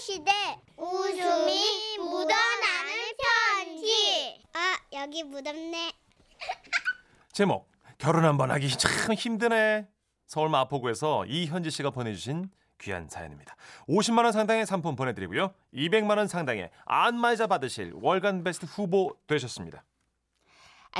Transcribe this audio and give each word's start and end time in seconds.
시대 0.00 0.30
웃음이 0.76 1.98
묻어나는 1.98 2.92
편지 3.18 4.40
아 4.52 4.76
여기 4.92 5.22
묻었네 5.22 5.92
제목 7.32 7.74
결혼 7.98 8.24
한번 8.24 8.50
하기 8.50 8.68
참 8.76 9.14
힘드네. 9.14 9.88
서울 10.26 10.48
마포구에서 10.50 11.26
이현지 11.26 11.70
씨가 11.70 11.90
보내주신 11.90 12.50
귀한 12.80 13.08
사연입니다. 13.08 13.56
50만 13.88 14.24
원 14.24 14.32
상당의 14.32 14.66
상품 14.66 14.96
보내드리고요. 14.96 15.54
200만 15.72 16.18
원 16.18 16.26
상당의 16.28 16.70
안마의자 16.84 17.46
받으실 17.46 17.92
월간 17.94 18.44
베스트 18.44 18.66
후보 18.66 19.16
되셨습니다. 19.26 19.84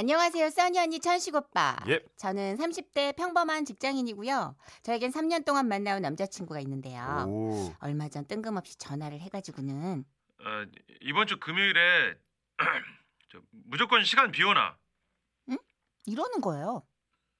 안녕하세요, 0.05 0.51
써니 0.51 0.77
언니 0.81 0.99
천식 0.99 1.37
오빠. 1.37 1.77
예. 1.87 2.01
저는 2.17 2.57
30대 2.57 3.15
평범한 3.17 3.65
직장인이고요. 3.65 4.57
저에겐 4.83 5.13
3년 5.13 5.45
동안 5.45 5.69
만나온 5.69 6.03
남자친구가 6.03 6.59
아. 6.59 6.61
있는데요. 6.63 7.25
오. 7.29 7.73
얼마 7.79 8.09
전 8.09 8.27
뜬금없이 8.27 8.77
전화를 8.77 9.21
해가지고는 9.21 10.05
어, 10.41 10.65
이번 11.01 11.29
주 11.29 11.39
금요일에 11.39 12.15
저, 13.31 13.41
무조건 13.69 14.03
시간 14.05 14.33
비워놔. 14.33 14.77
이러는 16.07 16.41
거예요. 16.43 16.83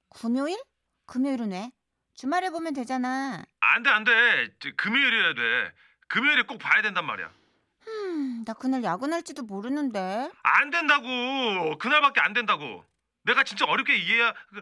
금요일? 0.09 0.57
금요일은 1.07 1.51
왜? 1.51 1.71
주말에 2.15 2.49
보면 2.49 2.73
되잖아. 2.73 3.43
안 3.59 3.83
돼, 3.83 3.89
안 3.89 4.03
돼. 4.05 4.47
저, 4.59 4.69
금요일이어야 4.77 5.33
돼. 5.35 5.73
금요일에 6.07 6.43
꼭 6.43 6.57
봐야 6.57 6.81
된단 6.81 7.05
말이야. 7.05 7.31
음, 8.15 8.43
나 8.45 8.53
그날 8.53 8.83
야근할지도 8.83 9.43
모르는데. 9.43 10.31
안 10.43 10.69
된다고. 10.69 11.77
그날밖에 11.77 12.21
안 12.21 12.33
된다고. 12.33 12.83
내가 13.23 13.43
진짜 13.43 13.65
어렵게 13.65 13.95
이해야. 13.97 14.33
그, 14.49 14.61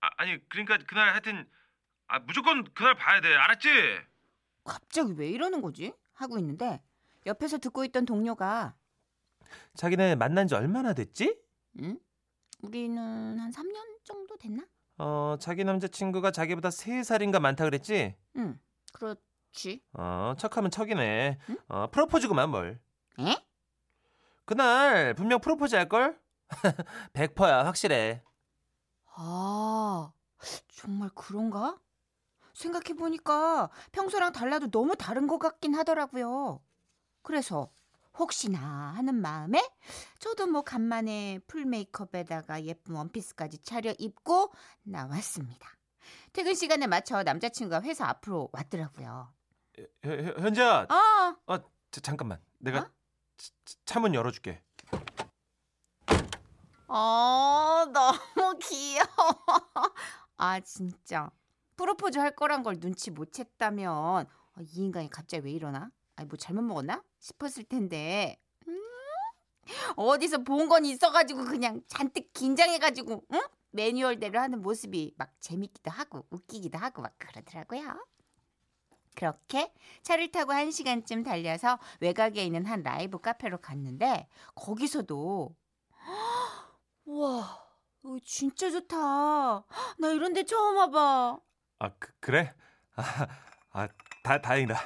아, 0.00 0.08
아니 0.16 0.38
그러니까 0.48 0.78
그날 0.88 1.10
하여튼 1.12 1.46
아, 2.08 2.18
무조건 2.20 2.64
그날 2.72 2.94
봐야 2.94 3.20
돼. 3.20 3.34
알았지? 3.34 3.68
갑자기 4.64 5.12
왜 5.16 5.28
이러는 5.28 5.60
거지? 5.60 5.92
하고 6.14 6.38
있는데 6.38 6.82
옆에서 7.26 7.58
듣고 7.58 7.84
있던 7.84 8.06
동료가 8.06 8.74
자기네 9.74 10.14
만난 10.16 10.46
지 10.48 10.54
얼마나 10.54 10.92
됐지? 10.94 11.38
응? 11.80 11.98
우리는 12.62 13.38
한 13.38 13.50
3년 13.50 14.04
정도 14.04 14.36
됐나? 14.38 14.64
어, 14.98 15.36
자기 15.38 15.62
남자친구가 15.64 16.30
자기보다 16.30 16.70
3살인가 16.70 17.38
많다 17.38 17.64
그랬지? 17.64 18.16
응. 18.36 18.58
그렇지. 18.94 19.82
어, 19.92 20.34
척하면 20.38 20.70
척이네. 20.70 21.38
응? 21.50 21.56
어, 21.68 21.90
프로포즈구만 21.90 22.50
뭘. 22.50 22.80
에? 23.20 23.36
그날 24.44 25.14
분명 25.14 25.40
프로포즈 25.40 25.74
할걸? 25.74 26.20
100%야 27.14 27.64
확실해. 27.66 28.22
아, 29.14 30.12
정말 30.68 31.10
그런가? 31.14 31.78
생각해보니까 32.54 33.70
평소랑 33.92 34.32
달라도 34.32 34.70
너무 34.70 34.94
다른 34.96 35.26
것 35.26 35.38
같긴 35.38 35.74
하더라고요. 35.74 36.62
그래서 37.22 37.70
혹시나 38.18 38.94
하는 38.96 39.14
마음에 39.14 39.62
저도 40.20 40.46
뭐 40.46 40.62
간만에 40.62 41.38
풀 41.46 41.66
메이크업에다가 41.66 42.64
예쁜 42.64 42.94
원피스까지 42.94 43.58
차려 43.58 43.94
입고 43.98 44.52
나왔습니다. 44.84 45.68
퇴근 46.32 46.54
시간에 46.54 46.86
맞춰 46.86 47.22
남자친구가 47.22 47.82
회사 47.82 48.06
앞으로 48.08 48.48
왔더라고요. 48.52 49.32
현- 50.02 50.24
현- 50.24 50.40
현지야, 50.44 50.86
아, 50.88 51.36
아, 51.46 51.58
자, 51.90 52.00
잠깐만. 52.00 52.40
내가 52.58 52.80
어? 52.80 52.90
차문 53.84 54.14
열어줄게. 54.14 54.62
어, 56.88 57.84
너무 57.92 58.58
귀여워. 58.62 59.06
아, 60.36 60.60
진짜. 60.60 61.30
프로포즈 61.76 62.18
할 62.18 62.34
거란 62.34 62.62
걸 62.62 62.78
눈치 62.78 63.10
못 63.10 63.32
챘다면, 63.32 64.26
어, 64.26 64.60
이 64.60 64.80
인간이 64.84 65.10
갑자기 65.10 65.44
왜 65.46 65.52
이러나? 65.52 65.90
아니, 66.14 66.28
뭐 66.28 66.36
잘못 66.38 66.62
먹었나? 66.62 67.02
싶었을 67.18 67.64
텐데. 67.64 68.40
음, 68.68 68.80
어디서 69.96 70.38
본 70.38 70.68
건 70.68 70.84
있어가지고 70.86 71.44
그냥 71.44 71.82
잔뜩 71.88 72.32
긴장해가지고, 72.32 73.24
응? 73.32 73.40
매뉴얼대로 73.72 74.38
하는 74.38 74.62
모습이 74.62 75.14
막 75.18 75.32
재밌기도 75.40 75.90
하고, 75.90 76.26
웃기기도 76.30 76.78
하고, 76.78 77.02
막 77.02 77.14
그러더라고요. 77.18 78.06
그렇게 79.16 79.72
차를 80.02 80.30
타고 80.30 80.52
한 80.52 80.70
시간쯤 80.70 81.24
달려서 81.24 81.80
외곽에 82.00 82.44
있는 82.44 82.66
한 82.66 82.84
라이브 82.84 83.18
카페로 83.18 83.58
갔는데, 83.58 84.28
거기서도 84.54 85.56
이거 87.06 87.44
진짜 88.22 88.70
좋다. 88.70 88.96
나 89.98 90.08
이런 90.12 90.32
데 90.32 90.44
처음 90.44 90.76
와봐. 90.76 91.40
아, 91.80 91.90
그, 91.98 92.12
그래? 92.20 92.54
아, 92.94 93.02
아 93.72 93.88
다, 94.22 94.40
다행이다. 94.40 94.76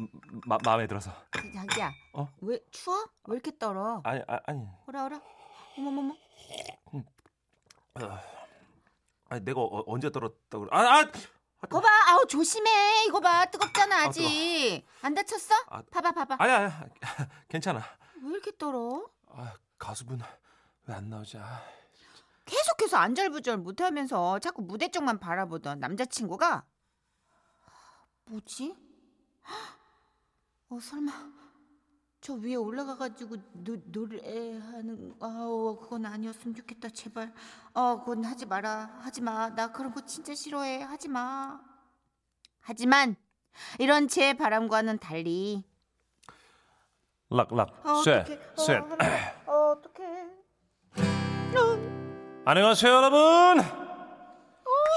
음, 0.00 0.08
마, 0.46 0.58
마음에 0.64 0.88
들어서. 0.88 1.12
자기야, 1.54 1.92
어? 2.14 2.28
왜 2.40 2.58
추워? 2.72 3.06
왜 3.28 3.34
이렇게 3.34 3.56
떨어? 3.56 4.00
아니, 4.02 4.20
아, 4.26 4.40
아니. 4.46 4.66
오라 4.88 5.04
오라. 5.04 5.20
어머머머. 5.78 6.16
아니 9.28 9.44
내가 9.44 9.60
어, 9.60 9.84
언제 9.86 10.10
떨었다고 10.10 10.64
그래. 10.64 10.68
아, 10.72 11.00
아! 11.00 11.12
이거 11.66 11.80
봐, 11.80 11.88
아우 12.08 12.26
조심해. 12.26 13.04
이거 13.06 13.20
봐, 13.20 13.44
뜨겁잖아 13.46 13.96
아, 13.96 14.04
아직. 14.06 14.84
안 15.02 15.14
다쳤어? 15.14 15.54
아, 15.68 15.82
봐봐, 15.90 16.12
봐봐. 16.12 16.36
아니야, 16.38 16.56
아니야. 16.56 16.84
괜찮아. 17.48 17.80
왜 18.22 18.30
이렇게 18.30 18.52
떨어? 18.56 19.06
아, 19.28 19.54
가수분 19.78 20.20
왜 20.86 20.94
안 20.94 21.08
나오지? 21.08 21.38
아. 21.38 21.62
계속해서 22.44 22.98
안절부절 22.98 23.56
못하면서 23.58 24.38
자꾸 24.38 24.60
무대 24.62 24.88
쪽만 24.90 25.18
바라보던 25.18 25.80
남자친구가 25.80 26.64
뭐지? 28.26 28.76
어 30.68 30.78
설마 30.80 31.12
저 32.24 32.32
위에 32.32 32.54
올라가가지고 32.54 33.36
노, 33.52 33.76
노래하는 33.84 35.14
아우 35.20 35.78
그건 35.78 36.06
아니었으면 36.06 36.54
좋겠다 36.54 36.88
제발. 36.88 37.30
어 37.74 37.98
그건 38.00 38.24
하지 38.24 38.46
마라. 38.46 38.98
하지 39.02 39.20
마나 39.20 39.70
그런 39.70 39.92
거 39.92 40.00
진짜 40.06 40.34
싫어해. 40.34 40.80
하지 40.80 41.08
마. 41.08 41.60
하지만 42.60 43.16
이런 43.78 44.08
제 44.08 44.32
바람과는 44.32 45.00
달리 45.00 45.64
락락. 47.28 47.82
아, 47.82 48.02
셋, 48.02 48.20
어떡해. 48.22 48.40
어, 48.56 48.62
셋. 48.62 48.76
하나, 48.76 49.04
어, 49.46 49.72
어떡해. 49.72 50.24
안녕하세요, 52.46 52.90
여러분. 52.90 53.60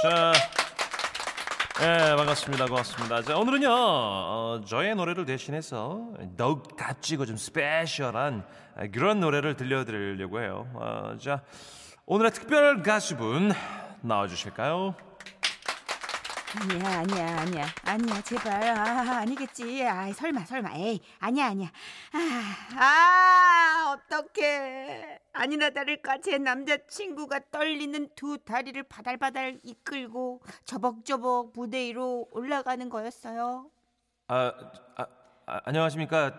자, 0.01 0.31
예, 1.79 2.15
반갑습니다. 2.15 2.65
고맙습니다. 2.65 3.21
자, 3.21 3.37
오늘은요, 3.37 3.67
어, 3.69 4.61
저의 4.65 4.95
노래를 4.95 5.25
대신해서 5.25 6.11
더욱 6.35 6.75
값지고 6.75 7.27
좀 7.27 7.37
스페셜한 7.37 8.43
그런 8.91 9.19
노래를 9.19 9.55
들려드리려고 9.55 10.41
해요. 10.41 10.67
어, 10.73 11.15
자, 11.21 11.43
오늘의 12.07 12.31
특별 12.31 12.81
가수분 12.81 13.51
나와주실까요? 14.01 14.95
아니야 16.59 16.99
아니야 16.99 17.39
아니야. 17.41 17.65
아니야 17.83 18.21
제발. 18.21 18.63
아 18.63 19.17
아니겠지. 19.19 19.85
아 19.85 20.11
설마 20.11 20.45
설마. 20.45 20.71
에이 20.75 20.99
아니야 21.19 21.47
아니야. 21.47 21.69
아, 22.13 22.75
아 22.83 23.95
어떡해. 23.95 25.19
아니나 25.33 25.69
다를까 25.69 26.19
제 26.21 26.37
남자친구가 26.39 27.41
떨리는 27.51 28.09
두 28.15 28.37
다리를 28.43 28.81
바달바달 28.83 29.59
이끌고 29.63 30.41
저벅저벅 30.65 31.51
무대 31.53 31.77
위로 31.85 32.27
올라가는 32.31 32.89
거였어요. 32.89 33.69
아, 34.27 34.51
아, 34.95 35.05
아, 35.45 35.61
안녕하십니까. 35.65 36.33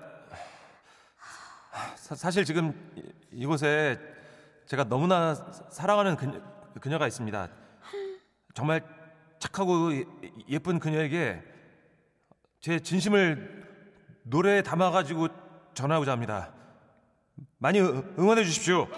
사, 1.97 2.15
사실 2.17 2.45
지금 2.45 2.73
이- 2.97 3.13
이곳에 3.43 3.99
제가 4.67 4.85
너무나 4.85 5.35
사랑하는 5.71 6.17
그녀, 6.17 6.41
그녀가 6.81 7.07
있습니다. 7.07 7.49
정말 8.55 8.83
착하고 9.39 9.95
예- 9.95 10.05
예쁜 10.49 10.79
그녀에게 10.79 11.43
제 12.61 12.81
진심을 12.81 13.67
노래에 14.25 14.63
담아가지고 14.63 15.29
전하고자 15.75 16.13
합니다. 16.13 16.53
많이 17.59 17.81
응- 17.81 18.15
응원해 18.19 18.45
주십시오. 18.45 18.89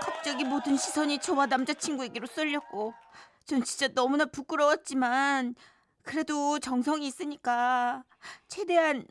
갑자기 0.00 0.44
모든 0.44 0.76
시선이 0.76 1.18
저와 1.18 1.46
남자친구에게로 1.46 2.26
쏠렸고 2.26 2.94
전 3.44 3.62
진짜 3.62 3.88
너무나 3.94 4.24
부끄러웠지만 4.24 5.54
그래도 6.02 6.58
정성이 6.58 7.06
있으니까 7.06 8.04
최대한 8.48 9.06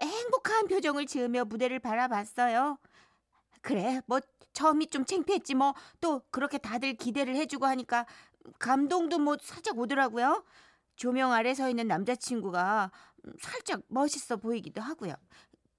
행복한 0.00 0.66
표정을 0.66 1.06
지으며 1.06 1.44
무대를 1.44 1.78
바라봤어요. 1.78 2.78
그래, 3.62 4.00
뭐 4.06 4.20
처음이 4.52 4.86
좀 4.88 5.04
창피했지 5.04 5.54
뭐 5.54 5.74
또 6.00 6.22
그렇게 6.30 6.58
다들 6.58 6.94
기대를 6.94 7.36
해주고 7.36 7.66
하니까 7.66 8.06
감동도 8.58 9.18
뭐 9.18 9.36
살짝 9.40 9.78
오더라고요. 9.78 10.44
조명 10.96 11.32
아래 11.32 11.54
서 11.54 11.68
있는 11.68 11.86
남자친구가 11.88 12.90
살짝 13.38 13.82
멋있어 13.88 14.36
보이기도 14.36 14.80
하고요. 14.82 15.14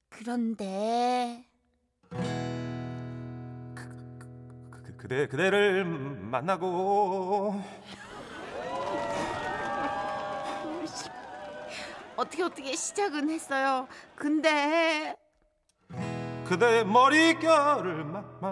그런데 0.09 1.47
그, 3.75 4.97
그대 4.97 5.27
그대를 5.27 5.85
만나고 5.85 7.61
어떻게 12.15 12.43
어떻게 12.43 12.75
시작은 12.75 13.29
했어요. 13.29 13.87
근데 14.15 15.15
그대 16.51 16.83
머릿결을 16.83 18.03
마, 18.03 18.21
마, 18.41 18.51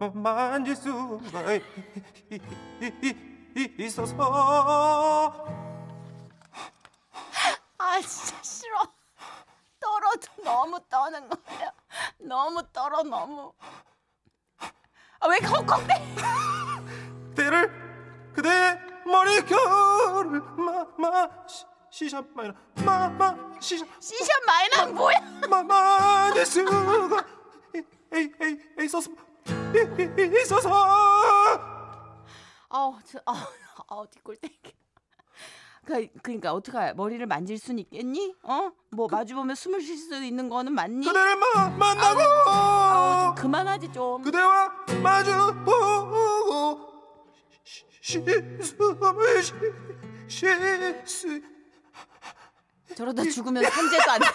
마, 0.00 0.10
만질 0.12 0.74
수가 0.74 1.52
이- 1.52 1.62
이- 2.32 2.40
이- 2.82 3.52
이- 3.56 3.74
있어서 3.84 4.16
아 7.78 8.00
진짜 8.00 8.42
싫어. 8.42 8.82
떨어도 9.78 10.42
너무 10.42 10.80
떠는 10.88 11.28
거예요. 11.28 11.70
너무 12.18 12.60
떨어 12.72 13.04
너무. 13.04 13.52
아 15.20 15.28
왜 15.28 15.38
헉헉대? 15.38 15.94
때를 17.36 18.32
그대 18.34 18.80
머릿결을 19.06 20.40
마 20.56 20.86
마 20.98 21.28
시샵 21.98 22.26
마이너 22.32 22.54
마마 22.86 23.34
시샵 23.58 23.88
시션 24.00 24.28
마이너 24.46 24.92
뭐야? 24.92 25.18
마만질 25.50 26.46
수가 26.46 27.24
이- 27.74 27.78
이- 28.14 28.32
이- 28.78 28.84
있어서 28.84 29.10
있어서 30.44 30.70
아우 32.68 32.94
저 33.04 33.18
아우 33.26 33.36
아우 33.88 34.06
뒷골땡이. 34.06 34.54
그 35.86 36.06
그러니까 36.22 36.52
어떡해 36.52 36.92
머리를 36.92 37.26
만질 37.26 37.58
순 37.58 37.80
있겠니? 37.80 38.32
어? 38.44 38.70
뭐 38.90 39.08
마주 39.10 39.34
보면 39.34 39.56
숨을 39.56 39.80
쉴 39.80 39.96
수 39.96 40.22
있는 40.22 40.48
거는 40.48 40.72
맞니? 40.74 41.04
그대를 41.04 41.34
마, 41.34 41.68
만나고 41.70 42.20
아우 42.48 43.26
좀 43.26 43.42
그만하지 43.42 43.90
좀. 43.92 44.22
그대와 44.22 44.68
마주 45.02 45.32
보고 45.64 46.92
시- 47.64 47.84
시- 48.00 48.20
숨을 48.62 49.42
쉴수 50.28 51.40
저러다 52.96 53.22
죽으면 53.24 53.62
산재도 53.70 54.10
안 54.10 54.20
돼. 54.20 54.26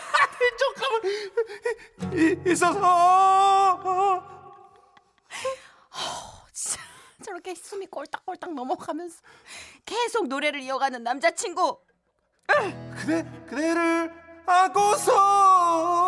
있어서 2.52 4.24
진짜 6.54 6.82
저렇게 7.24 7.56
숨이 7.56 7.88
꼴딱꼴딱 7.88 8.54
넘어가면서 8.54 9.22
계속 9.86 10.28
노래를 10.28 10.62
이어가는 10.62 11.04
남자친구. 11.04 11.80
그대 12.96 13.24
그대를 13.48 14.14
안고서 14.46 16.03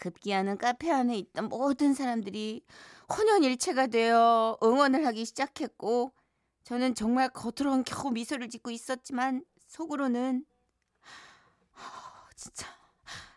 급기야는 0.00 0.58
카페 0.58 0.90
안에 0.90 1.16
있던 1.16 1.48
모든 1.48 1.94
사람들이 1.94 2.64
혼연일체가 3.16 3.86
되어 3.88 4.58
응원을 4.62 5.06
하기 5.06 5.24
시작했고 5.24 6.12
저는 6.64 6.94
정말 6.94 7.28
겉으로는 7.28 7.84
겨우 7.84 8.10
미소를 8.10 8.48
짓고 8.48 8.70
있었지만 8.70 9.44
속으로는 9.68 10.44
하, 11.72 12.28
진짜. 12.34 12.66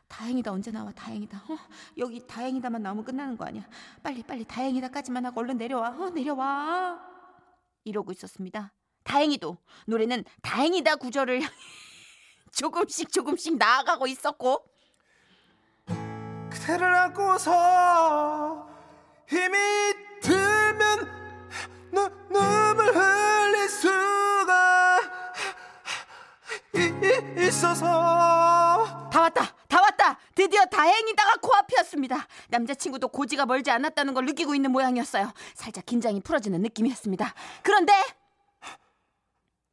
다행이다. 0.07 0.51
언제 0.51 0.71
나와? 0.71 0.91
다행이다. 0.91 1.37
어, 1.37 1.57
여기 1.97 2.25
다행이다만 2.25 2.83
나오면 2.83 3.03
끝나는 3.03 3.35
거 3.35 3.45
아니야? 3.45 3.67
빨리 4.03 4.21
빨리 4.21 4.45
다행이다까지만 4.45 5.25
하고 5.25 5.41
얼른 5.41 5.57
내려와. 5.57 5.89
어, 5.89 6.09
내려와. 6.11 6.99
이러고 7.83 8.11
있었습니다. 8.11 8.73
다행히도 9.03 9.57
노래는 9.87 10.23
다행이다 10.43 10.97
구절을 10.97 11.41
조금씩 12.53 13.11
조금씩 13.11 13.57
나아가고 13.57 14.07
있었고 14.07 14.72
그대를 16.63 16.95
안고서 16.95 18.65
힘이 19.27 19.57
들면 20.21 21.11
눈, 21.91 22.09
눈물 22.29 22.95
흘릴 22.95 23.67
수가 23.67 24.99
이- 26.75 26.79
이- 27.03 27.45
있어서. 27.47 29.09
다 29.11 29.21
왔다 29.21 29.43
다 29.67 29.81
왔다. 29.81 30.17
드디어 30.35 30.63
다행이다가 30.65 31.37
코앞이었습니다. 31.41 32.27
남자친구도 32.47 33.09
고지가 33.09 33.45
멀지 33.45 33.69
않았다는 33.69 34.13
걸 34.13 34.25
느끼고 34.25 34.55
있는 34.55 34.71
모양이었어요. 34.71 35.33
살짝 35.55 35.85
긴장이 35.85 36.21
풀어지는 36.21 36.61
느낌이었습니다. 36.61 37.33
그런데 37.61 37.91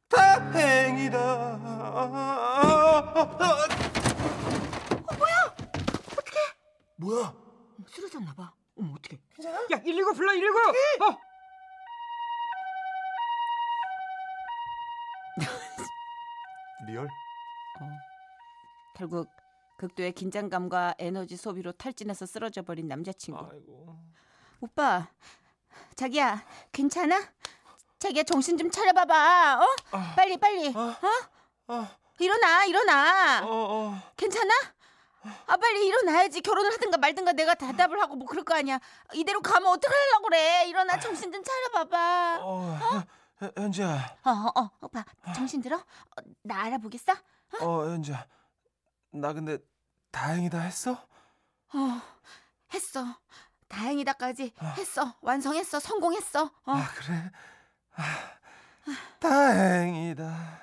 다행이다 0.09 1.19
뭐야 7.01 7.33
쓰러졌나 7.87 8.33
봐 8.35 8.53
어머 8.77 8.93
어떡해 8.93 9.19
야, 9.71 9.81
119 9.81 10.13
불러 10.13 10.31
119. 10.33 10.59
어. 11.03 11.17
Real? 16.87 17.09
결국 18.95 19.27
극도의 19.77 20.11
긴장감과 20.11 20.95
에너지 20.99 21.35
소비로 21.37 21.71
탈진해서 21.71 22.27
쓰러져 22.27 22.61
버린 22.61 22.87
남자친구 22.87 23.49
아이고 23.51 23.97
오빠 24.59 25.07
자기야 25.95 26.45
괜찮아? 26.71 27.19
자기야 27.97 28.21
정신 28.23 28.59
좀 28.59 28.69
차려봐봐 28.69 29.59
어? 29.59 29.65
빨리 30.15 30.37
빨리 30.37 30.67
어? 30.67 30.95
아, 31.67 31.97
일어나 32.19 32.65
일어나 32.65 33.43
어, 33.43 33.49
어. 33.49 34.13
괜찮아? 34.15 34.53
아 35.45 35.57
빨리 35.57 35.85
일어나야지. 35.87 36.41
결혼을 36.41 36.71
하든가 36.73 36.97
말든가 36.97 37.33
내가 37.33 37.53
대답을 37.55 38.01
하고 38.01 38.15
뭐 38.15 38.27
그럴 38.27 38.43
거 38.43 38.55
아니야. 38.55 38.79
이대로 39.13 39.41
가면 39.41 39.69
어떡하려고 39.71 40.23
그래? 40.23 40.65
일어나 40.67 40.99
정신 40.99 41.31
좀 41.31 41.43
차려봐봐. 41.43 42.39
어, 42.41 42.77
현- 43.37 43.51
현지야. 43.57 44.17
어어 44.23 44.51
어, 44.55 44.71
오빠 44.81 45.03
정신 45.35 45.61
들어? 45.61 45.77
어, 45.77 46.21
나 46.43 46.61
알아보겠어? 46.63 47.13
어? 47.61 47.85
현지야. 47.85 48.25
나 49.11 49.33
근데 49.33 49.57
다행이다 50.11 50.59
했어? 50.59 50.91
어 51.73 52.01
했어. 52.73 53.05
다행이다까지 53.67 54.53
했어. 54.77 55.15
완성했어. 55.21 55.79
성공했어. 55.79 56.43
어. 56.43 56.51
아 56.71 56.87
그래? 56.95 57.31
아, 57.95 58.37
다행이다 59.19 60.61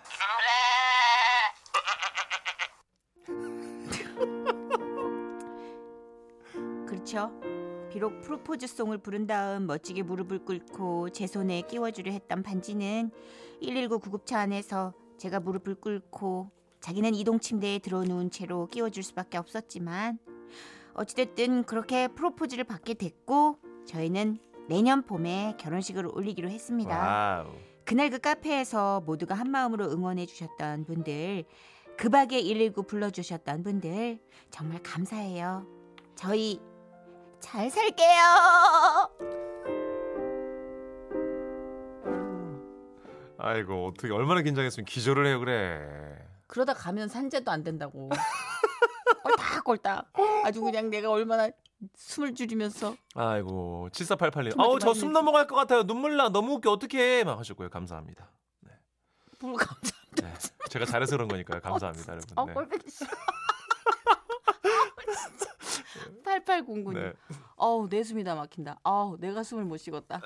그렇죠. 7.08 7.32
비록 7.90 8.20
프로포즈송을 8.20 8.98
부른 8.98 9.26
다음 9.26 9.66
멋지게 9.66 10.02
무릎을 10.02 10.44
꿇고 10.44 11.08
제 11.08 11.26
손에 11.26 11.62
끼워주려 11.62 12.12
했던 12.12 12.42
반지는 12.42 13.10
119 13.62 13.98
구급차 13.98 14.40
안에서 14.40 14.92
제가 15.16 15.40
무릎을 15.40 15.76
꿇고 15.76 16.50
자기는 16.80 17.14
이동 17.14 17.40
침대에 17.40 17.78
들어누운 17.78 18.30
채로 18.30 18.66
끼워줄 18.66 19.02
수밖에 19.02 19.38
없었지만 19.38 20.18
어찌됐든 20.92 21.62
그렇게 21.62 22.08
프로포즈를 22.08 22.64
받게 22.64 22.92
됐고 22.92 23.56
저희는 23.86 24.36
내년 24.68 25.02
봄에 25.02 25.54
결혼식을 25.58 26.06
올리기로 26.14 26.50
했습니다. 26.50 26.94
와우 26.94 27.54
그날 27.84 28.10
그 28.10 28.18
카페에서 28.18 29.00
모두가 29.06 29.34
한 29.34 29.50
마음으로 29.50 29.90
응원해 29.90 30.26
주셨던 30.26 30.84
분들, 30.84 31.46
급하게 31.96 32.42
119 32.42 32.82
불러주셨던 32.82 33.62
분들 33.62 34.18
정말 34.50 34.82
감사해요. 34.82 35.66
저희 36.14 36.60
잘 37.40 37.70
살게요. 37.70 39.16
아이고 43.38 43.86
어떻게 43.88 44.12
얼마나 44.12 44.42
긴장했으면 44.42 44.84
기절을 44.84 45.26
해요 45.26 45.38
그래 45.38 46.18
그러다 46.48 46.74
가면 46.74 47.08
산재도 47.08 47.50
안 47.50 47.62
된다고. 47.62 48.08
꼴딱 49.22 49.64
꼴딱. 49.64 50.12
아주 50.44 50.60
그냥 50.62 50.90
내가 50.90 51.10
얼마나 51.10 51.48
숨을 51.94 52.34
줄이면서 52.34 52.96
아이고 53.14 53.88
7488님 53.92 54.50
정말 54.50 54.66
아우 54.66 54.78
저 54.80 54.92
숨 54.94 55.12
넘어갈 55.12 55.46
것 55.46 55.54
같아요 55.54 55.84
눈물 55.84 56.16
나 56.16 56.28
너무 56.30 56.54
웃겨 56.54 56.72
어떡해 56.72 57.22
막 57.24 57.38
하셨고요 57.38 57.70
감사합니다 57.70 58.28
물 59.40 59.54
감사. 59.54 59.94
네. 60.20 60.32
제가 60.70 60.84
잘해서 60.86 61.16
그런 61.16 61.28
거니까요 61.28 61.60
감사합니다 61.60 62.12
여러분 62.14 62.28
어 62.38 62.44
네. 62.46 62.54
꼴보기 62.54 62.90
싫어. 62.90 63.08
8809님. 66.44 66.94
네. 66.94 67.12
어우 67.56 67.88
내 67.88 68.02
숨이 68.02 68.24
다 68.24 68.34
막힌다. 68.34 68.78
아우 68.82 69.16
내가 69.18 69.42
숨을 69.42 69.64
못 69.64 69.76
쉬겠다. 69.78 70.20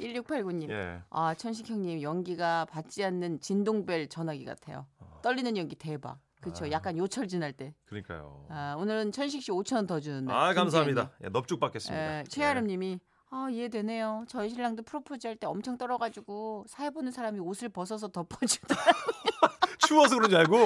1689님. 0.00 0.68
예. 0.70 1.02
아 1.10 1.34
천식 1.34 1.68
형님 1.68 2.02
연기가 2.02 2.64
받지 2.66 3.04
않는 3.04 3.40
진동벨 3.40 4.08
전화기 4.08 4.44
같아요. 4.44 4.86
떨리는 5.22 5.56
연기 5.56 5.74
대박. 5.76 6.18
그렇죠. 6.40 6.66
아. 6.66 6.70
약간 6.70 6.96
요철 6.96 7.26
지날 7.26 7.52
때. 7.52 7.74
그러니까요 7.86 8.46
아, 8.48 8.76
오늘은 8.78 9.10
천식 9.12 9.42
씨 9.42 9.50
5천 9.50 9.74
원 9.76 9.86
더 9.86 9.98
주는 10.00 10.24
날. 10.24 10.36
아 10.36 10.54
감사합니다 10.54 11.10
예, 11.24 11.28
넙죽 11.30 11.58
받겠습니다 11.58 12.20
에, 12.20 12.24
최아름님이 12.24 13.00
아 13.30 13.48
이해되네요. 13.50 14.24
저희 14.28 14.48
신랑도 14.48 14.84
프로포즈 14.84 15.26
할 15.26 15.36
때 15.36 15.46
엄청 15.48 15.76
떨어가지고 15.76 16.64
사회 16.68 16.90
보는 16.90 17.10
사람이 17.10 17.40
옷을 17.40 17.68
벗어서 17.68 18.08
덮어주더라. 18.08 18.80
추워서 19.86 20.14
그런 20.16 20.30
줄 20.30 20.38
알고 20.38 20.56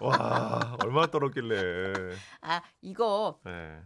와 0.00 0.76
얼마나 0.82 1.06
떨었길래. 1.06 2.14
아 2.42 2.62
이거 2.82 3.38
네. 3.44 3.80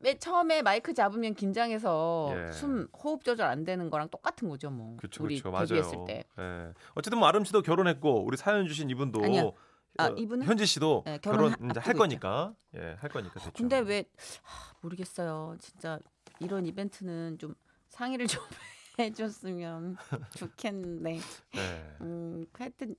맨 0.00 0.18
처음에 0.18 0.62
마이크 0.62 0.94
잡으면 0.94 1.34
긴장해서 1.34 2.32
예. 2.34 2.52
숨 2.52 2.88
호흡 3.02 3.24
조절 3.24 3.46
안 3.46 3.64
되는 3.64 3.90
거랑 3.90 4.08
똑같은 4.10 4.48
거죠 4.48 4.70
뭐. 4.70 4.96
그렇죠, 4.96 5.24
우리 5.24 5.40
맞아요. 5.44 5.66
데뷔했을 5.66 5.98
때. 6.06 6.24
예. 6.38 6.72
어쨌든 6.94 7.18
뭐 7.18 7.28
아름 7.28 7.44
씨도 7.44 7.62
결혼했고 7.62 8.24
우리 8.24 8.36
사연 8.36 8.66
주신 8.66 8.88
이분도 8.90 9.22
아니요. 9.24 9.52
아, 9.98 10.06
어, 10.06 10.14
이분은? 10.16 10.46
현지 10.46 10.64
씨도 10.66 11.02
네, 11.06 11.18
결혼 11.18 11.50
결혼 11.50 11.70
이제 11.70 11.80
할 11.80 11.94
거니까 11.94 12.54
예, 12.76 12.96
할 13.00 13.10
거니까 13.10 13.40
됐죠. 13.40 13.52
근데 13.56 13.80
왜 13.80 14.04
하, 14.42 14.74
모르겠어요. 14.82 15.56
진짜 15.58 15.98
이런 16.38 16.66
이벤트는 16.66 17.36
좀 17.38 17.54
상의를 17.88 18.28
좀 18.28 18.40
해줬으면 19.00 19.96
좋겠는데. 20.36 21.10
네. 21.54 21.96
음, 22.02 22.46
하여튼 22.52 22.94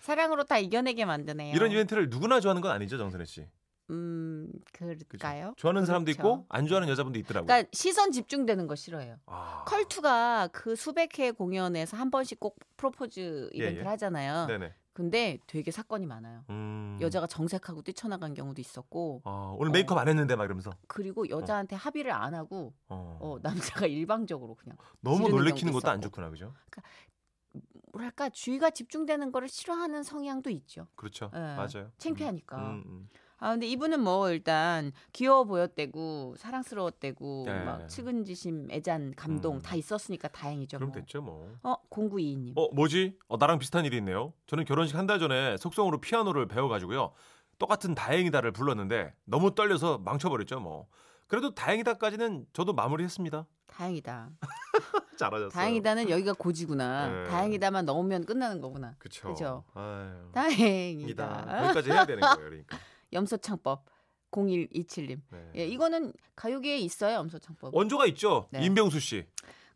사랑으로 0.00 0.44
다 0.44 0.58
이겨내게 0.58 1.04
만드네요. 1.04 1.54
이런 1.54 1.70
이벤트를 1.70 2.08
누구나 2.08 2.40
좋아하는 2.40 2.62
건 2.62 2.72
아니죠, 2.72 2.98
정선혜 2.98 3.24
씨. 3.24 3.46
음? 3.90 4.50
그럴까요? 4.72 5.52
좋아하는 5.56 5.84
사람도 5.84 6.06
그렇죠. 6.12 6.18
있고 6.18 6.46
안 6.48 6.66
좋아하는 6.66 6.88
여자분도 6.88 7.18
있더라고요. 7.18 7.46
그러니까 7.46 7.68
시선 7.72 8.12
집중되는 8.12 8.66
거 8.66 8.74
싫어해요. 8.74 9.16
아. 9.26 9.64
컬투가 9.66 10.48
그 10.52 10.74
수백 10.74 11.18
회 11.18 11.30
공연에서 11.30 11.96
한 11.96 12.10
번씩 12.10 12.40
꼭 12.40 12.58
프로포즈 12.76 13.50
예, 13.54 13.58
이벤트를 13.58 13.84
예. 13.84 13.88
하잖아요. 13.90 14.46
네네. 14.46 14.72
근데 14.94 15.38
되게 15.48 15.72
사건이 15.72 16.06
많아요. 16.06 16.44
음. 16.50 16.96
여자가 17.00 17.26
정색하고 17.26 17.82
뛰쳐나간 17.82 18.32
경우도 18.32 18.60
있었고 18.60 19.22
아, 19.24 19.52
오늘 19.58 19.72
메이크업 19.72 19.98
안 19.98 20.06
했는데 20.08 20.36
막 20.36 20.44
이러면서 20.44 20.70
그리고 20.86 21.28
여자한테 21.28 21.74
합의를 21.74 22.12
안 22.12 22.32
하고 22.32 22.72
어. 22.88 23.18
어, 23.20 23.38
남자가 23.42 23.86
일방적으로 23.88 24.54
그냥 24.54 24.76
너무 25.00 25.28
놀래키는 25.28 25.72
것도 25.72 25.90
안. 25.90 26.00
좋구나, 26.00 26.30
그죠? 26.30 26.54
뭐랄까 27.94 28.28
주의가 28.28 28.70
집중되는 28.70 29.30
거를 29.32 29.48
싫어하는 29.48 30.02
성향도 30.02 30.50
있죠. 30.50 30.86
그렇죠. 30.96 31.30
예. 31.34 31.38
맞아요. 31.38 31.90
창피하니까. 31.98 32.56
음, 32.56 32.82
음. 32.86 33.08
아 33.38 33.50
근데 33.50 33.66
이분은 33.66 34.00
뭐 34.00 34.30
일단 34.30 34.90
귀여워 35.12 35.44
보였대고 35.44 36.34
사랑스러웠대고 36.38 37.44
예. 37.48 37.52
막 37.64 37.88
측은지심, 37.88 38.68
애잔, 38.70 39.12
감동 39.16 39.56
음. 39.56 39.62
다 39.62 39.76
있었으니까 39.76 40.28
다행이죠. 40.28 40.78
그럼 40.78 40.90
뭐. 40.92 41.00
됐죠, 41.00 41.22
뭐. 41.22 41.56
어 41.62 41.76
0922님. 41.90 42.52
어, 42.56 42.68
뭐지? 42.74 43.16
어, 43.28 43.36
나랑 43.36 43.58
비슷한 43.58 43.84
일이 43.84 43.96
있네요. 43.98 44.32
저는 44.46 44.64
결혼식 44.64 44.96
한 44.96 45.06
달 45.06 45.18
전에 45.18 45.56
속성으로 45.58 46.00
피아노를 46.00 46.48
배워가지고요. 46.48 47.12
똑같은 47.58 47.94
다행이다를 47.94 48.52
불렀는데 48.52 49.14
너무 49.24 49.54
떨려서 49.54 49.98
망쳐버렸죠, 49.98 50.58
뭐. 50.60 50.88
그래도 51.28 51.54
다행이다까지는 51.54 52.46
저도 52.52 52.72
마무리했습니다. 52.72 53.46
다행이다. 53.76 54.30
잘하셨어요. 55.18 55.50
다행이다는 55.50 56.10
여기가 56.10 56.32
고지구나. 56.34 57.08
네. 57.08 57.24
다행이다만 57.30 57.84
넣으면 57.84 58.24
끝나는 58.24 58.60
거구나. 58.60 58.94
아유. 59.74 60.30
다행이다. 60.32 61.08
이다. 61.10 61.64
여기까지 61.64 61.90
해야 61.90 62.06
되는 62.06 62.20
거예요, 62.20 62.36
그러니까. 62.36 62.78
염소창법 63.12 63.84
0127님. 64.30 65.20
네. 65.30 65.50
예, 65.56 65.66
이거는 65.66 66.12
가요계에 66.36 66.78
있어요, 66.78 67.16
염소창법. 67.16 67.74
원조가 67.74 68.06
있죠. 68.06 68.48
네. 68.50 68.64
임병수 68.64 69.00
씨. 69.00 69.26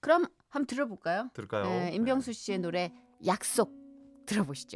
그럼 0.01 0.27
한번 0.49 0.67
들어볼까요? 0.67 1.31
들을까요? 1.35 1.65
네, 1.65 1.93
임병수 1.95 2.33
씨의 2.33 2.59
노래 2.59 2.93
약속 3.27 3.73
들어보시죠. 4.27 4.67